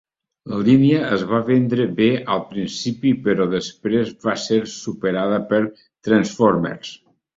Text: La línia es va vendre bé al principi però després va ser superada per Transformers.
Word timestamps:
La 0.51 0.59
línia 0.67 1.01
es 1.17 1.25
va 1.31 1.41
vendre 1.49 1.85
bé 1.99 2.07
al 2.35 2.41
principi 2.53 3.11
però 3.27 3.47
després 3.53 4.15
va 4.29 4.35
ser 4.47 4.61
superada 4.77 5.41
per 5.53 5.61
Transformers. 6.09 6.97